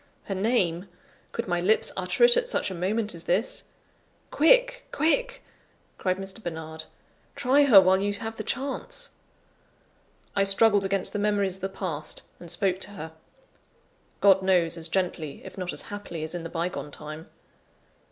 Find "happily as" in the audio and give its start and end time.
15.93-16.33